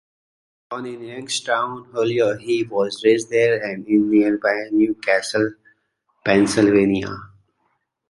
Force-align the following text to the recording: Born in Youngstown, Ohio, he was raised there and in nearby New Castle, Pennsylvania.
Born 0.71 0.87
in 0.87 1.03
Youngstown, 1.03 1.87
Ohio, 1.93 2.35
he 2.35 2.63
was 2.63 3.03
raised 3.05 3.29
there 3.29 3.63
and 3.63 3.85
in 3.87 4.09
nearby 4.09 4.67
New 4.71 4.95
Castle, 4.95 5.51
Pennsylvania. 6.25 7.15